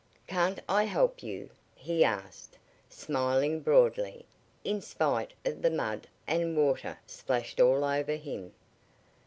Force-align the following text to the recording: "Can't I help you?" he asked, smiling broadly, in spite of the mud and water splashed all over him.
"Can't 0.25 0.57
I 0.67 0.85
help 0.85 1.21
you?" 1.21 1.51
he 1.75 2.03
asked, 2.03 2.57
smiling 2.89 3.59
broadly, 3.59 4.25
in 4.63 4.81
spite 4.81 5.33
of 5.45 5.61
the 5.61 5.69
mud 5.69 6.07
and 6.25 6.57
water 6.57 6.97
splashed 7.05 7.61
all 7.61 7.85
over 7.85 8.15
him. 8.15 8.51